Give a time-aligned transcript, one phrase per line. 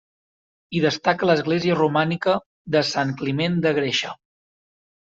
[0.77, 2.35] Hi destaca l'església romànica
[2.79, 4.19] de Sant Climent de Gréixer.